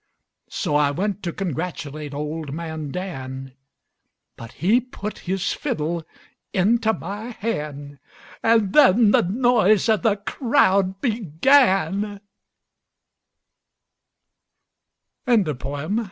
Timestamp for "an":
8.41-8.71